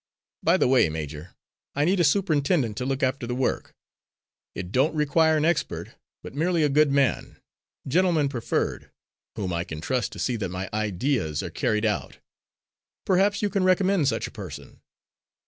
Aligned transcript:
By 0.41 0.57
the 0.57 0.67
way, 0.67 0.89
major, 0.89 1.35
I 1.75 1.85
need 1.85 1.99
a 1.99 2.03
superintendent 2.03 2.75
to 2.77 2.87
look 2.87 3.03
after 3.03 3.27
the 3.27 3.35
work. 3.35 3.75
It 4.55 4.71
don't 4.71 4.95
require 4.95 5.37
an 5.37 5.45
expert, 5.45 5.93
but 6.23 6.33
merely 6.33 6.63
a 6.63 6.69
good 6.69 6.89
man 6.91 7.37
gentleman 7.87 8.27
preferred 8.27 8.89
whom 9.35 9.53
I 9.53 9.63
can 9.63 9.79
trust 9.79 10.11
to 10.13 10.17
see 10.19 10.37
that 10.37 10.49
my 10.49 10.71
ideas 10.73 11.43
are 11.43 11.51
carried 11.51 11.85
out. 11.85 12.17
Perhaps 13.05 13.43
you 13.43 13.49
can 13.51 13.63
recommend 13.63 14.07
such 14.07 14.25
a 14.25 14.31
person?" 14.31 14.81